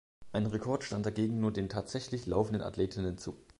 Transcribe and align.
Ein 0.31 0.47
Rekord 0.47 0.83
stand 0.83 1.05
dagegen 1.05 1.39
nur 1.39 1.51
den 1.53 1.69
tatsächlich 1.69 2.25
laufenden 2.25 2.63
Athletinnen 2.63 3.19
zu. 3.19 3.37